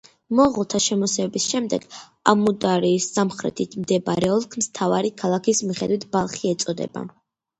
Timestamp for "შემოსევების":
0.83-1.43